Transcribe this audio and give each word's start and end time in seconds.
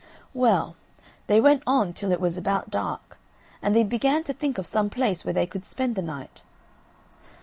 Well, 0.33 0.75
they 1.27 1.39
went 1.39 1.61
on 1.67 1.93
till 1.93 2.11
it 2.11 2.19
was 2.19 2.35
about 2.35 2.71
dark, 2.71 3.19
and 3.61 3.75
they 3.75 3.83
began 3.83 4.23
to 4.23 4.33
think 4.33 4.57
of 4.57 4.65
some 4.65 4.89
place 4.89 5.23
where 5.23 5.31
they 5.35 5.45
could 5.45 5.63
spend 5.67 5.93
the 5.95 6.01
night. 6.01 6.41